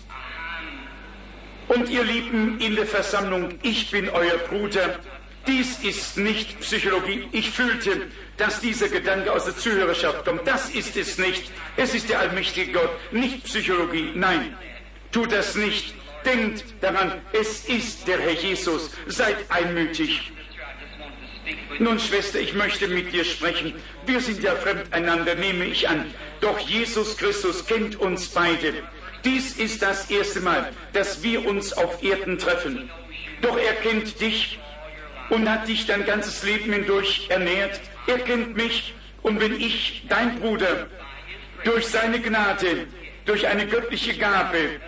Und 1.67 1.89
ihr 1.89 2.03
Lieben 2.03 2.59
in 2.59 2.75
der 2.75 2.85
Versammlung, 2.85 3.59
ich 3.61 3.91
bin 3.91 4.09
euer 4.09 4.37
Bruder. 4.49 4.99
Dies 5.47 5.79
ist 5.83 6.17
nicht 6.17 6.59
Psychologie. 6.59 7.27
Ich 7.31 7.49
fühlte, 7.49 8.07
dass 8.37 8.61
dieser 8.61 8.89
Gedanke 8.89 9.31
aus 9.31 9.45
der 9.45 9.57
Zuhörerschaft 9.57 10.23
kommt. 10.25 10.47
Das 10.47 10.69
ist 10.69 10.95
es 10.95 11.17
nicht. 11.17 11.51
Es 11.77 11.95
ist 11.95 12.09
der 12.09 12.19
allmächtige 12.19 12.71
Gott, 12.71 12.91
nicht 13.11 13.43
Psychologie. 13.45 14.11
Nein, 14.13 14.55
tut 15.11 15.31
das 15.31 15.55
nicht. 15.55 15.95
Denkt 16.25 16.63
daran, 16.81 17.19
es 17.33 17.65
ist 17.65 18.07
der 18.07 18.19
Herr 18.19 18.33
Jesus. 18.33 18.91
Seid 19.07 19.37
einmütig. 19.49 20.31
Nun, 21.79 21.99
Schwester, 21.99 22.39
ich 22.39 22.53
möchte 22.53 22.87
mit 22.87 23.11
dir 23.11 23.25
sprechen. 23.25 23.73
Wir 24.05 24.19
sind 24.19 24.43
ja 24.43 24.55
fremd 24.55 24.93
einander, 24.93 25.33
nehme 25.33 25.65
ich 25.65 25.89
an. 25.89 26.05
Doch 26.39 26.59
Jesus 26.59 27.17
Christus 27.17 27.65
kennt 27.65 27.99
uns 27.99 28.27
beide. 28.27 28.73
Dies 29.25 29.57
ist 29.57 29.81
das 29.81 30.09
erste 30.11 30.41
Mal, 30.41 30.71
dass 30.93 31.23
wir 31.23 31.45
uns 31.45 31.73
auf 31.73 32.03
Erden 32.03 32.37
treffen. 32.37 32.89
Doch 33.41 33.57
er 33.57 33.73
kennt 33.73 34.21
dich 34.21 34.59
und 35.31 35.49
hat 35.49 35.67
dich 35.67 35.85
dein 35.85 36.05
ganzes 36.05 36.43
Leben 36.43 36.73
hindurch 36.73 37.27
ernährt. 37.29 37.79
Er 38.05 38.19
kennt 38.19 38.55
mich 38.55 38.93
und 39.23 39.39
wenn 39.39 39.59
ich, 39.59 40.03
dein 40.09 40.39
Bruder, 40.39 40.87
durch 41.63 41.87
seine 41.87 42.19
Gnade, 42.19 42.87
durch 43.25 43.47
eine 43.47 43.65
göttliche 43.65 44.17
Gabe, 44.17 44.81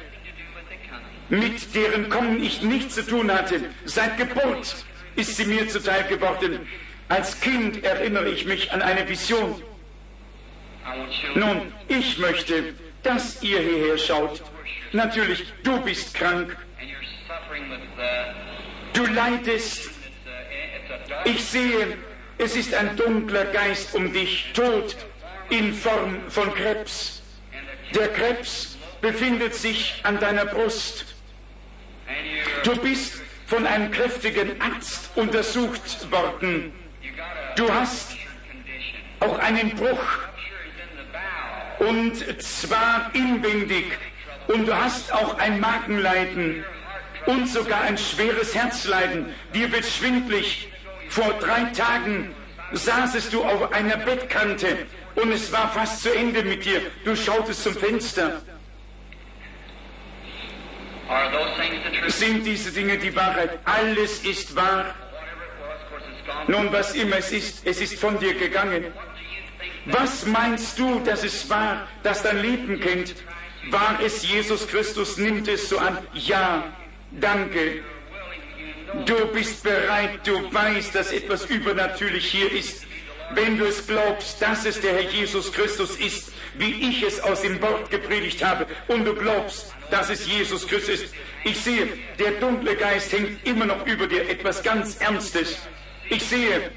mit 1.30 1.74
deren 1.74 2.10
Kommen 2.10 2.44
ich 2.44 2.62
nichts 2.62 2.96
zu 2.96 3.08
tun 3.08 3.32
hatte, 3.32 3.62
seit 3.86 4.18
Geburt 4.18 4.76
ist 5.16 5.38
sie 5.38 5.46
mir 5.46 5.68
zuteil 5.70 6.04
geworden. 6.04 6.60
Als 7.08 7.40
Kind 7.40 7.82
erinnere 7.84 8.30
ich 8.30 8.46
mich 8.46 8.72
an 8.72 8.82
eine 8.82 9.08
Vision. 9.08 9.62
Nun, 11.36 11.72
ich 11.88 12.18
möchte, 12.18 12.74
dass 13.02 13.42
ihr 13.42 13.60
hierher 13.60 13.98
schaut. 13.98 14.42
Natürlich, 14.92 15.46
du 15.64 15.80
bist 15.82 16.14
krank. 16.14 16.58
Du 18.92 19.06
leidest. 19.06 19.93
Ich 21.26 21.44
sehe, 21.46 21.98
es 22.38 22.56
ist 22.56 22.74
ein 22.74 22.96
dunkler 22.96 23.46
Geist 23.46 23.96
um 23.96 24.12
dich, 24.12 24.52
tot 24.54 24.96
in 25.50 25.74
Form 25.74 26.18
von 26.30 26.54
Krebs. 26.54 27.22
Der 27.94 28.08
Krebs 28.10 28.78
befindet 29.02 29.54
sich 29.54 30.02
an 30.04 30.20
deiner 30.20 30.46
Brust. 30.46 31.06
Du 32.64 32.76
bist 32.78 33.22
von 33.46 33.68
einem 33.68 33.92
kräftigen 33.92 34.60
Arzt 34.62 35.12
untersucht 35.16 36.12
worden. 36.12 36.74
Du 37.56 37.72
hast 37.72 38.18
auch 39.20 39.38
einen 39.40 39.76
Bruch 39.76 40.20
und 41.80 42.42
zwar 42.42 43.12
inwendig 43.14 43.86
und 44.48 44.68
du 44.68 44.76
hast 44.76 45.14
auch 45.14 45.38
ein 45.38 45.60
Magenleiden 45.60 46.66
und 47.26 47.48
sogar 47.48 47.82
ein 47.82 47.98
schweres 47.98 48.56
Herzleiden. 48.56 49.34
Dir 49.54 49.72
wird 49.72 49.86
schwindlig. 49.86 50.70
Vor 51.14 51.32
drei 51.34 51.66
Tagen 51.66 52.34
saßest 52.72 53.32
du 53.32 53.44
auf 53.44 53.72
einer 53.72 53.98
Bettkante 53.98 54.88
und 55.14 55.32
es 55.32 55.52
war 55.52 55.70
fast 55.72 56.02
zu 56.02 56.12
Ende 56.12 56.42
mit 56.42 56.66
dir. 56.66 56.82
Du 57.06 57.16
schautest 57.16 57.62
zum 57.62 57.76
Fenster. 57.76 58.42
Sind 62.08 62.44
diese 62.48 62.72
Dinge 62.72 62.98
die 62.98 63.16
Wahrheit? 63.16 63.60
Alles 63.64 64.26
ist 64.26 64.56
wahr. 64.56 64.96
Nun, 66.48 66.72
was 66.72 66.96
immer 66.96 67.18
es 67.18 67.32
ist, 67.32 67.68
es 67.68 67.80
ist 67.80 68.00
von 68.00 68.18
dir 68.18 68.34
gegangen. 68.34 68.86
Was 69.86 70.26
meinst 70.26 70.80
du, 70.80 71.00
dass 71.02 71.24
es 71.24 71.48
war, 71.48 71.88
dass 72.02 72.24
dein 72.24 72.42
Leben 72.42 72.80
kennt? 72.80 73.14
War 73.70 74.00
es 74.04 74.28
Jesus 74.28 74.68
Christus? 74.68 75.18
Nimmt 75.18 75.48
es 75.48 75.70
so 75.70 75.78
an? 75.78 76.00
Ja, 76.14 76.64
danke. 77.12 77.84
Du 79.06 79.26
bist 79.34 79.64
bereit, 79.64 80.20
du 80.24 80.54
weißt, 80.54 80.94
dass 80.94 81.12
etwas 81.12 81.46
übernatürlich 81.46 82.26
hier 82.26 82.52
ist. 82.52 82.86
Wenn 83.32 83.58
du 83.58 83.66
es 83.66 83.88
glaubst, 83.88 84.40
dass 84.40 84.66
es 84.66 84.80
der 84.80 84.94
Herr 84.94 85.10
Jesus 85.10 85.52
Christus 85.52 85.98
ist, 85.98 86.32
wie 86.56 86.90
ich 86.90 87.02
es 87.02 87.20
aus 87.20 87.42
dem 87.42 87.60
Wort 87.62 87.90
gepredigt 87.90 88.44
habe, 88.44 88.68
und 88.88 89.06
du 89.06 89.16
glaubst, 89.16 89.74
dass 89.90 90.12
es 90.12 90.28
Jesus 90.28 90.68
Christus 90.68 91.02
ist, 91.02 91.16
ich 91.44 91.60
sehe, 91.60 91.88
der 92.20 92.32
dunkle 92.34 92.76
Geist 92.76 93.12
hängt 93.12 93.46
immer 93.46 93.66
noch 93.66 93.86
über 93.88 94.06
dir, 94.06 94.30
etwas 94.30 94.62
ganz 94.62 94.98
Ernstes. 94.98 95.58
Ich 96.10 96.24
sehe, 96.24 96.70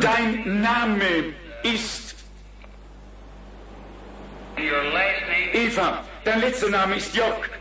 dein 0.00 0.60
Name 0.60 1.32
ist 1.62 2.16
Eva. 5.52 6.04
dein 6.24 6.40
letzter 6.40 6.70
Name 6.70 6.96
ist 6.96 7.14
Jörg 7.14 7.53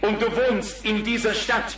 und 0.00 0.20
du 0.20 0.26
wohnst 0.36 0.84
in 0.84 1.04
dieser 1.04 1.34
Stadt 1.34 1.76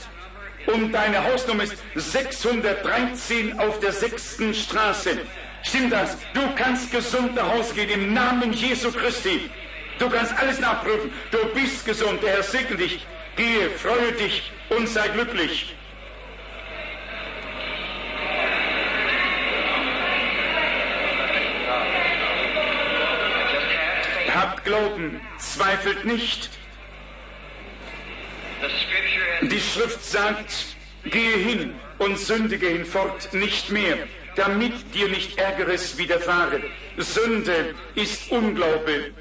und 0.67 0.93
deine 0.93 1.25
Hausnummer 1.25 1.63
ist 1.63 1.77
613 1.95 3.59
auf 3.59 3.81
der 3.81 3.93
sechsten 3.93 4.53
Straße. 4.53 5.19
Stimmt 5.63 5.93
das? 5.93 6.17
Du 6.35 6.41
kannst 6.57 6.91
gesund 6.91 7.35
nach 7.35 7.51
Hause 7.51 7.75
gehen 7.75 7.91
im 7.91 8.15
Namen 8.15 8.53
Jesu 8.53 8.93
Christi. 8.93 9.51
Du 9.99 10.09
kannst 10.09 10.39
alles 10.39 10.61
nachprüfen. 10.61 11.13
Du 11.31 11.39
bist 11.55 11.85
gesund. 11.85 12.23
Der 12.23 12.35
Herr 12.35 12.43
segne 12.43 12.77
dich. 12.77 13.07
Gehe, 13.37 13.71
freue 13.71 14.13
dich 14.13 14.53
und 14.69 14.89
sei 14.89 15.09
glücklich. 15.09 15.75
Habt 24.35 24.65
Glauben, 24.65 25.21
zweifelt 25.39 26.05
nicht. 26.05 26.51
Die 29.41 29.61
Schrift 29.61 30.05
sagt, 30.05 30.53
gehe 31.05 31.37
hin 31.37 31.75
und 31.99 32.19
sündige 32.19 32.67
hinfort 32.67 33.33
nicht 33.33 33.71
mehr, 33.71 33.97
damit 34.35 34.73
dir 34.95 35.09
nicht 35.09 35.39
Ärgeres 35.39 35.97
widerfahre. 35.97 36.61
Sünde 36.97 37.75
ist 37.95 38.33
Unglaube. 38.33 39.13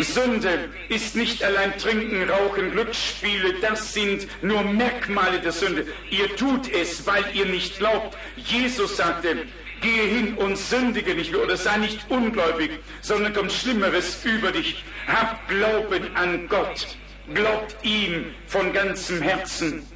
Sünde 0.00 0.70
ist 0.88 1.14
nicht 1.14 1.44
allein 1.44 1.76
Trinken, 1.76 2.28
Rauchen, 2.28 2.70
Glücksspiele, 2.70 3.54
das 3.60 3.92
sind 3.92 4.26
nur 4.42 4.62
Merkmale 4.62 5.40
der 5.40 5.52
Sünde. 5.52 5.86
Ihr 6.10 6.34
tut 6.36 6.72
es, 6.72 7.06
weil 7.06 7.24
ihr 7.34 7.46
nicht 7.46 7.78
glaubt. 7.78 8.16
Jesus 8.36 8.96
sagte, 8.96 9.44
gehe 9.82 10.04
hin 10.04 10.34
und 10.36 10.56
sündige 10.56 11.14
nicht 11.14 11.32
mehr 11.32 11.42
oder 11.42 11.56
sei 11.58 11.76
nicht 11.76 12.10
ungläubig, 12.10 12.70
sondern 13.02 13.34
kommt 13.34 13.52
Schlimmeres 13.52 14.24
über 14.24 14.52
dich. 14.52 14.84
Hab 15.06 15.48
Glauben 15.48 16.16
an 16.16 16.48
Gott. 16.48 16.96
Glaubt 17.34 17.76
ihm 17.82 18.34
von 18.48 18.72
ganzem 18.72 19.22
Herzen. 19.22 19.86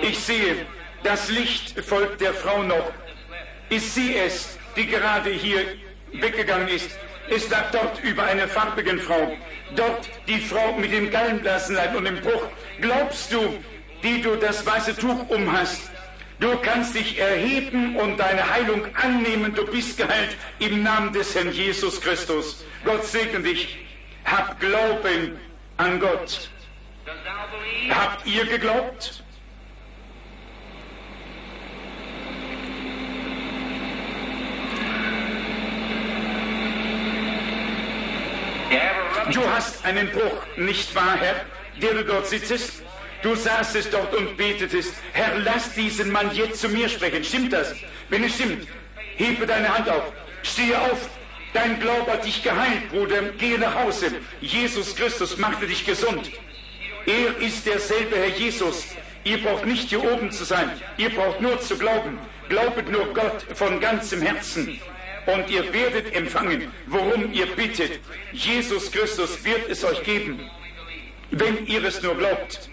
Ich 0.00 0.18
sehe, 0.18 0.66
das 1.02 1.28
Licht 1.28 1.78
folgt 1.84 2.20
der 2.22 2.32
Frau 2.32 2.62
noch. 2.62 2.92
Ist 3.68 3.94
sie 3.94 4.16
es, 4.16 4.58
die 4.74 4.86
gerade 4.86 5.30
hier 5.30 5.60
weggegangen 6.12 6.68
ist? 6.68 6.90
Es 7.28 7.48
lag 7.50 7.70
dort 7.72 8.02
über 8.02 8.24
einer 8.24 8.48
farbigen 8.48 8.98
Frau. 8.98 9.36
Dort 9.76 10.08
die 10.28 10.40
Frau 10.40 10.72
mit 10.78 10.92
dem 10.92 11.10
Gallenblasenleib 11.10 11.94
und 11.94 12.04
dem 12.04 12.20
Bruch. 12.20 12.46
Glaubst 12.80 13.32
du, 13.32 13.58
die 14.02 14.20
du 14.20 14.36
das 14.36 14.64
weiße 14.66 14.96
Tuch 14.96 15.28
umhast, 15.28 15.91
du 16.42 16.56
kannst 16.58 16.94
dich 16.94 17.18
erheben 17.18 17.96
und 17.96 18.18
deine 18.18 18.50
Heilung 18.50 18.84
annehmen. 18.96 19.54
Du 19.54 19.64
bist 19.64 19.96
geheilt 19.96 20.36
im 20.58 20.82
Namen 20.82 21.12
des 21.12 21.34
Herrn 21.34 21.52
Jesus 21.52 22.00
Christus. 22.00 22.64
Gott 22.84 23.04
segne 23.04 23.40
dich. 23.40 23.78
Hab 24.24 24.58
Glauben 24.60 25.38
an 25.76 26.00
Gott. 26.00 26.50
Habt 27.90 28.26
ihr 28.26 28.44
geglaubt? 28.44 29.22
Du 39.32 39.40
hast 39.48 39.84
einen 39.84 40.10
Bruch, 40.10 40.46
nicht 40.56 40.94
wahr, 40.94 41.16
Herr, 41.18 41.46
der 41.80 41.94
du 41.94 42.04
dort 42.04 42.26
sitzest? 42.26 42.82
Du 43.22 43.34
saßest 43.34 43.92
dort 43.92 44.14
und 44.14 44.36
betetest, 44.36 44.94
Herr, 45.12 45.38
lass 45.38 45.72
diesen 45.74 46.10
Mann 46.10 46.34
jetzt 46.34 46.60
zu 46.60 46.68
mir 46.68 46.88
sprechen. 46.88 47.22
Stimmt 47.22 47.52
das? 47.52 47.74
Wenn 48.08 48.24
es 48.24 48.34
stimmt, 48.34 48.66
hebe 49.16 49.46
deine 49.46 49.68
Hand 49.72 49.88
auf, 49.88 50.12
stehe 50.42 50.80
auf. 50.80 51.08
Dein 51.52 51.78
Glaube 51.80 52.10
hat 52.10 52.24
dich 52.24 52.42
geheilt, 52.42 52.90
Bruder. 52.90 53.22
Gehe 53.38 53.58
nach 53.58 53.74
Hause. 53.74 54.12
Jesus 54.40 54.96
Christus 54.96 55.36
machte 55.36 55.66
dich 55.66 55.84
gesund. 55.84 56.30
Er 57.06 57.36
ist 57.38 57.66
derselbe 57.66 58.16
Herr 58.16 58.28
Jesus. 58.36 58.86
Ihr 59.24 59.40
braucht 59.42 59.66
nicht 59.66 59.90
hier 59.90 60.02
oben 60.02 60.32
zu 60.32 60.44
sein. 60.44 60.70
Ihr 60.96 61.10
braucht 61.10 61.40
nur 61.40 61.60
zu 61.60 61.76
glauben. 61.76 62.18
Glaubet 62.48 62.90
nur 62.90 63.12
Gott 63.14 63.44
von 63.54 63.80
ganzem 63.80 64.22
Herzen 64.22 64.80
und 65.26 65.48
ihr 65.50 65.72
werdet 65.72 66.14
empfangen, 66.14 66.72
worum 66.86 67.32
ihr 67.32 67.46
bittet. 67.46 68.00
Jesus 68.32 68.90
Christus 68.90 69.44
wird 69.44 69.68
es 69.68 69.84
euch 69.84 70.02
geben, 70.02 70.50
wenn 71.30 71.66
ihr 71.66 71.84
es 71.84 72.02
nur 72.02 72.16
glaubt. 72.16 72.68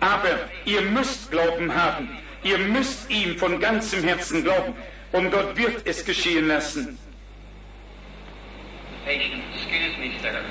Aber 0.00 0.38
ihr 0.64 0.82
müsst 0.82 1.30
Glauben 1.30 1.74
haben. 1.74 2.18
Ihr 2.42 2.58
müsst 2.58 3.10
ihm 3.10 3.36
von 3.38 3.58
ganzem 3.58 4.04
Herzen 4.04 4.44
glauben. 4.44 4.74
Und 5.12 5.30
Gott 5.30 5.56
wird 5.56 5.86
es 5.86 6.04
geschehen 6.04 6.48
lassen. 6.48 6.98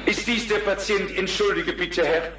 Ist 0.05 0.27
dies 0.27 0.47
der 0.47 0.60
Patient? 0.60 1.17
Entschuldige 1.17 1.73
bitte, 1.73 2.05
Herr. 2.05 2.31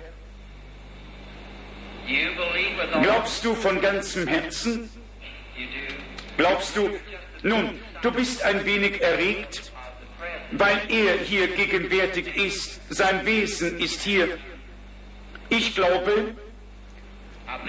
Glaubst 3.03 3.45
du 3.45 3.55
von 3.55 3.81
ganzem 3.81 4.27
Herzen? 4.27 4.88
Glaubst 6.37 6.77
du? 6.77 6.90
Nun, 7.42 7.79
du 8.03 8.11
bist 8.11 8.42
ein 8.42 8.64
wenig 8.64 9.01
erregt, 9.03 9.73
weil 10.53 10.81
er 10.88 11.19
hier 11.19 11.49
gegenwärtig 11.49 12.37
ist. 12.37 12.81
Sein 12.90 13.25
Wesen 13.27 13.79
ist 13.79 14.03
hier. 14.03 14.38
Ich 15.49 15.75
glaube, 15.75 16.35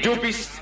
du 0.01 0.15
bist 0.17 0.61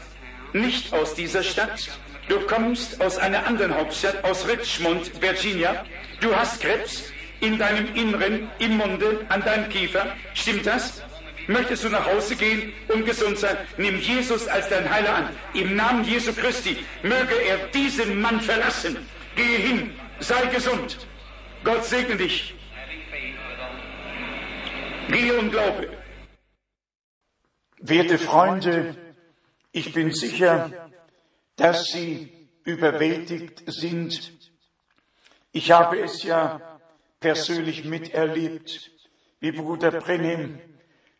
nicht 0.53 0.93
aus 0.93 1.13
dieser 1.13 1.43
Stadt. 1.43 1.89
Du 2.27 2.39
kommst 2.41 3.01
aus 3.01 3.17
einer 3.17 3.45
anderen 3.45 3.75
Hauptstadt, 3.75 4.23
aus 4.23 4.47
Richmond, 4.47 5.21
Virginia. 5.21 5.85
Du 6.21 6.35
hast 6.35 6.61
Krebs 6.61 7.11
in 7.39 7.59
deinem 7.59 7.93
Inneren, 7.93 8.49
im 8.59 8.77
Munde, 8.77 9.25
an 9.29 9.43
deinem 9.43 9.69
Kiefer. 9.69 10.07
Stimmt 10.33 10.65
das? 10.65 11.03
Möchtest 11.47 11.83
du 11.83 11.89
nach 11.89 12.05
Hause 12.05 12.35
gehen 12.35 12.73
und 12.87 13.05
gesund 13.05 13.37
sein? 13.37 13.57
Nimm 13.77 13.99
Jesus 13.99 14.47
als 14.47 14.67
dein 14.69 14.89
Heiler 14.89 15.15
an. 15.15 15.29
Im 15.53 15.75
Namen 15.75 16.03
Jesu 16.03 16.33
Christi 16.33 16.77
möge 17.03 17.35
er 17.47 17.57
diesen 17.67 18.19
Mann 18.19 18.41
verlassen. 18.41 18.97
Gehe 19.35 19.57
hin, 19.57 19.91
sei 20.19 20.45
gesund. 20.47 20.97
Gott 21.63 21.85
segne 21.85 22.15
dich. 22.15 22.55
Gehe 25.09 25.33
und 25.37 25.51
glaube. 25.51 25.89
Werte 27.79 28.17
Freunde, 28.17 28.95
ich 29.71 29.91
bin 29.93 30.13
sicher, 30.13 30.71
dass 31.57 31.85
Sie 31.85 32.31
überwältigt 32.63 33.63
sind. 33.67 34.33
Ich 35.51 35.71
habe 35.71 35.99
es 35.99 36.23
ja 36.23 36.61
persönlich 37.19 37.83
miterlebt, 37.83 38.91
wie 39.39 39.51
Bruder 39.51 39.91
Brennim 39.91 40.59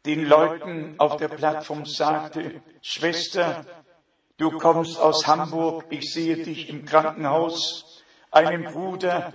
den 0.06 0.26
Leuten 0.26 0.96
auf 0.98 1.18
der 1.18 1.28
Plattform 1.28 1.86
sagte, 1.86 2.62
Schwester, 2.82 3.66
du 4.38 4.52
kommst 4.52 4.98
aus 4.98 5.28
Hamburg, 5.28 5.86
ich 5.90 6.14
sehe 6.14 6.38
dich 6.38 6.70
im 6.70 6.86
Krankenhaus. 6.86 8.04
Einem 8.32 8.64
Bruder 8.64 9.34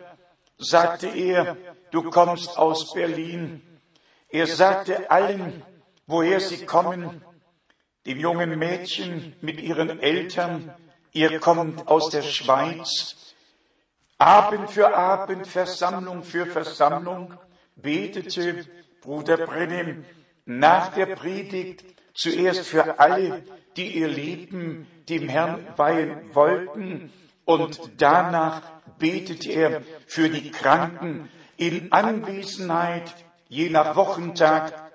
sagte 0.56 1.08
er, 1.08 1.56
du 1.90 2.02
kommst 2.10 2.56
aus 2.56 2.92
Berlin. 2.94 3.62
Er 4.28 4.46
sagte 4.46 5.10
allen, 5.10 5.62
woher 6.10 6.40
sie 6.40 6.66
kommen, 6.66 7.22
dem 8.06 8.18
jungen 8.18 8.58
Mädchen 8.58 9.34
mit 9.40 9.60
ihren 9.60 10.00
Eltern, 10.00 10.74
ihr 11.12 11.38
kommt 11.38 11.86
aus 11.86 12.10
der 12.10 12.22
Schweiz. 12.22 13.34
Abend 14.18 14.70
für 14.70 14.94
Abend, 14.94 15.46
Versammlung 15.46 16.22
für 16.22 16.46
Versammlung, 16.46 17.34
betete 17.76 18.66
Bruder 19.00 19.38
Brennim 19.38 20.04
nach 20.44 20.92
der 20.92 21.06
Predigt 21.06 21.84
zuerst 22.14 22.66
für 22.66 22.98
alle, 22.98 23.44
die 23.76 23.98
ihr 23.98 24.08
Leben 24.08 24.86
dem 25.08 25.28
Herrn 25.28 25.66
weihen 25.76 26.34
wollten, 26.34 27.12
und 27.44 27.80
danach 27.96 28.62
betet 28.98 29.46
er 29.46 29.82
für 30.06 30.28
die 30.28 30.50
Kranken 30.50 31.28
in 31.56 31.90
Anwesenheit 31.90 33.14
je 33.48 33.70
nach 33.70 33.96
Wochentag 33.96 34.89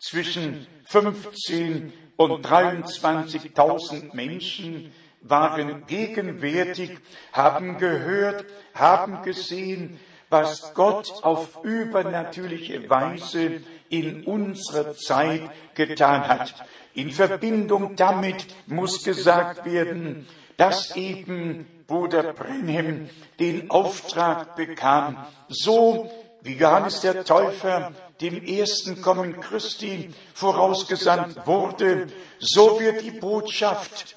zwischen 0.00 0.66
15 0.84 1.92
und 2.16 2.46
23.000 2.46 4.14
Menschen 4.14 4.92
waren 5.22 5.86
gegenwärtig, 5.86 6.98
haben 7.32 7.78
gehört, 7.78 8.46
haben 8.74 9.22
gesehen, 9.22 10.00
was 10.30 10.74
Gott 10.74 11.12
auf 11.22 11.62
übernatürliche 11.64 12.88
Weise 12.88 13.60
in 13.88 14.24
unserer 14.24 14.94
Zeit 14.94 15.50
getan 15.74 16.26
hat. 16.28 16.54
In 16.94 17.10
Verbindung 17.10 17.96
damit 17.96 18.46
muss 18.66 19.04
gesagt 19.04 19.64
werden, 19.64 20.26
dass 20.56 20.96
eben 20.96 21.66
Bruder 21.86 22.32
Brenhem 22.32 23.10
den 23.38 23.70
Auftrag 23.70 24.54
bekam, 24.56 25.16
so 25.48 26.10
wie 26.42 26.54
Johannes 26.54 27.00
der 27.00 27.24
Täufer 27.24 27.92
dem 28.20 28.44
ersten 28.44 29.00
Kommen 29.02 29.40
Christi 29.40 30.12
vorausgesandt 30.34 31.46
wurde, 31.46 32.08
so 32.38 32.78
wird 32.80 33.02
die 33.02 33.12
Botschaft 33.12 34.16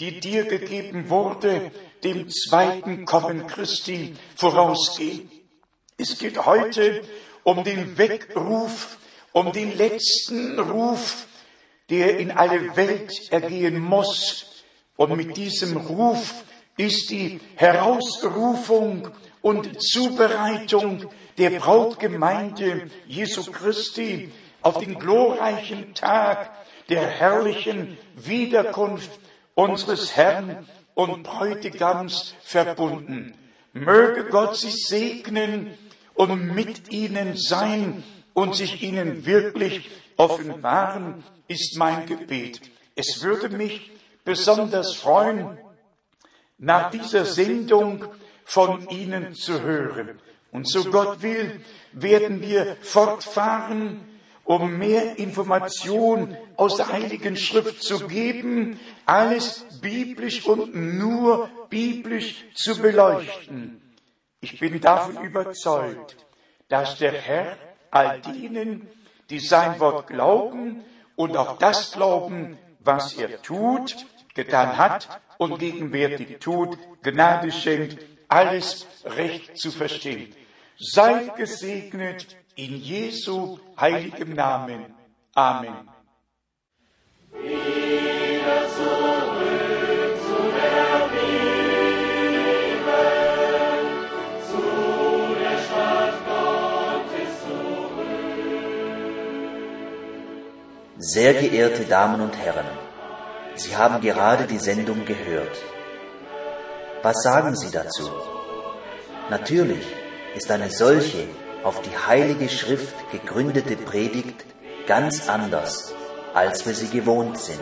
die 0.00 0.20
dir 0.20 0.44
gegeben 0.44 1.08
wurde, 1.08 1.70
dem 2.02 2.28
zweiten 2.28 3.04
Kommen 3.04 3.46
Christi 3.46 4.14
vorausgehen. 4.36 5.30
Es 5.96 6.18
geht 6.18 6.44
heute 6.44 7.02
um 7.44 7.62
den 7.62 7.96
Weckruf, 7.96 8.98
um 9.32 9.52
den 9.52 9.76
letzten 9.76 10.58
Ruf, 10.58 11.26
der 11.90 12.18
in 12.18 12.32
alle 12.32 12.76
Welt 12.76 13.12
ergehen 13.30 13.78
muss. 13.78 14.64
Und 14.96 15.16
mit 15.16 15.36
diesem 15.36 15.76
Ruf 15.76 16.34
ist 16.76 17.10
die 17.10 17.40
Herausrufung 17.54 19.08
und 19.44 19.82
Zubereitung 19.82 21.04
der 21.36 21.50
Brautgemeinde 21.50 22.90
Jesu 23.06 23.52
Christi 23.52 24.32
auf 24.62 24.78
den 24.78 24.98
glorreichen 24.98 25.92
Tag 25.92 26.50
der 26.88 27.06
herrlichen 27.06 27.98
Wiederkunft 28.16 29.10
unseres 29.54 30.16
Herrn 30.16 30.66
und 30.94 31.24
Bräutigams 31.24 32.34
verbunden. 32.42 33.34
Möge 33.74 34.24
Gott 34.30 34.56
sie 34.56 34.70
segnen 34.70 35.74
und 36.14 36.54
mit 36.54 36.90
ihnen 36.90 37.36
sein 37.36 38.02
und 38.32 38.56
sich 38.56 38.82
ihnen 38.82 39.26
wirklich 39.26 39.90
offenbaren, 40.16 41.22
ist 41.48 41.76
mein 41.76 42.06
Gebet. 42.06 42.62
Es 42.94 43.22
würde 43.22 43.50
mich 43.50 43.90
besonders 44.24 44.94
freuen, 44.94 45.58
nach 46.56 46.90
dieser 46.90 47.26
Sendung 47.26 48.06
von 48.44 48.88
Ihnen 48.88 49.34
zu 49.34 49.62
hören. 49.62 50.20
Und 50.52 50.68
so 50.68 50.84
Gott 50.84 51.22
will, 51.22 51.60
werden 51.92 52.40
wir 52.40 52.76
fortfahren, 52.80 54.00
um 54.44 54.78
mehr 54.78 55.18
Information 55.18 56.36
aus 56.56 56.76
der 56.76 56.92
Heiligen 56.92 57.36
Schrift 57.36 57.82
zu 57.82 58.06
geben, 58.06 58.78
alles 59.06 59.64
biblisch 59.80 60.46
und 60.46 60.74
nur 60.74 61.48
biblisch 61.70 62.44
zu 62.54 62.80
beleuchten. 62.80 63.80
Ich 64.40 64.60
bin 64.60 64.80
davon 64.80 65.24
überzeugt, 65.24 66.16
dass 66.68 66.98
der 66.98 67.12
Herr 67.12 67.56
all 67.90 68.20
denen, 68.20 68.86
die 69.30 69.38
sein 69.38 69.80
Wort 69.80 70.06
glauben 70.06 70.84
und 71.16 71.36
auch 71.36 71.58
das 71.58 71.92
glauben, 71.92 72.58
was 72.80 73.14
er 73.14 73.40
tut, 73.40 73.96
getan 74.34 74.76
hat 74.76 75.20
und 75.38 75.58
gegenwärtig 75.58 76.38
tut, 76.40 76.78
Gnade 77.02 77.50
schenkt, 77.50 77.98
alles 78.28 78.86
recht 79.04 79.56
zu 79.56 79.70
verstehen. 79.70 80.34
Seid 80.78 81.36
gesegnet 81.36 82.36
in 82.56 82.76
Jesu 82.76 83.58
heiligem 83.78 84.34
Namen. 84.34 84.94
Amen. 85.34 85.88
Sehr 100.96 101.34
geehrte 101.34 101.84
Damen 101.84 102.20
und 102.20 102.36
Herren, 102.36 102.66
Sie 103.56 103.76
haben 103.76 104.00
gerade 104.00 104.46
die 104.46 104.58
Sendung 104.58 105.04
gehört. 105.04 105.62
Was 107.04 107.22
sagen 107.22 107.54
Sie 107.54 107.70
dazu? 107.70 108.10
Natürlich 109.28 109.84
ist 110.34 110.50
eine 110.50 110.70
solche 110.70 111.26
auf 111.62 111.82
die 111.82 111.94
Heilige 111.94 112.48
Schrift 112.48 112.94
gegründete 113.12 113.76
Predigt 113.76 114.46
ganz 114.86 115.28
anders, 115.28 115.92
als 116.32 116.64
wir 116.64 116.72
sie 116.72 116.88
gewohnt 116.88 117.38
sind. 117.38 117.60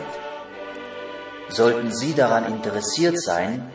Sollten 1.49 1.93
Sie 1.93 2.13
daran 2.13 2.45
interessiert 2.45 3.21
sein, 3.21 3.69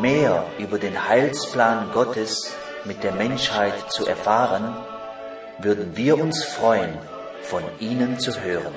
mehr 0.00 0.44
über 0.58 0.80
den 0.80 1.08
Heilsplan 1.08 1.92
Gottes 1.92 2.52
mit 2.84 3.04
der 3.04 3.12
Menschheit 3.12 3.92
zu 3.92 4.04
erfahren, 4.04 4.76
würden 5.60 5.96
wir 5.96 6.18
uns 6.18 6.42
freuen, 6.42 6.98
von 7.42 7.62
Ihnen 7.78 8.18
zu 8.18 8.40
hören. 8.40 8.74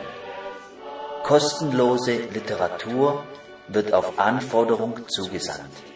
Kostenlose 1.23 2.17
Literatur 2.31 3.23
wird 3.67 3.95
auf 3.95 4.19
Anforderung 4.19 5.09
zugesandt. 5.09 5.94